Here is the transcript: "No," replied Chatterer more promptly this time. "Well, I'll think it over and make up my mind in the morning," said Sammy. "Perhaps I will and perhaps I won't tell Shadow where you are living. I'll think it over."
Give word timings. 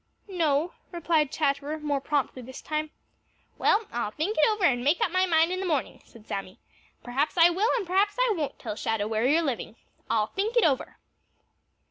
"No," 0.27 0.73
replied 0.91 1.31
Chatterer 1.31 1.77
more 1.77 2.01
promptly 2.01 2.41
this 2.41 2.59
time. 2.59 2.89
"Well, 3.59 3.85
I'll 3.91 4.09
think 4.09 4.35
it 4.35 4.49
over 4.49 4.63
and 4.65 4.83
make 4.83 4.99
up 4.99 5.11
my 5.11 5.27
mind 5.27 5.51
in 5.51 5.59
the 5.59 5.65
morning," 5.67 6.01
said 6.05 6.25
Sammy. 6.25 6.59
"Perhaps 7.03 7.37
I 7.37 7.51
will 7.51 7.69
and 7.77 7.85
perhaps 7.85 8.17
I 8.19 8.33
won't 8.35 8.57
tell 8.57 8.75
Shadow 8.75 9.07
where 9.07 9.27
you 9.27 9.37
are 9.37 9.43
living. 9.43 9.75
I'll 10.09 10.25
think 10.25 10.57
it 10.57 10.65
over." 10.65 10.97